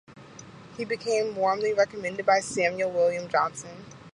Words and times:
He 0.77 0.85
came 0.85 1.35
"warmly 1.35 1.73
recommended" 1.75 2.25
by 2.25 2.39
Samuel 2.39 2.89
William 2.89 3.29
Johnson. 3.29 3.85